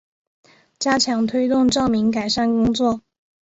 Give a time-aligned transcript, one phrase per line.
[0.79, 3.03] 加强推动照明改善工作